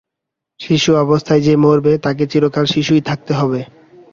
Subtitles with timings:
[0.59, 3.61] শিশু অবস্থায় যে মরবে, তাকে চিরদিন শিশুই থাকতে হবে।